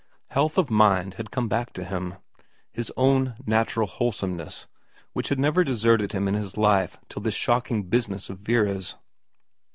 [0.31, 2.15] Health of mind had come back to him,
[2.71, 4.65] his own natural wholesomeness,
[5.13, 8.95] which had never deserted him in his life till this shocking business of Vera's.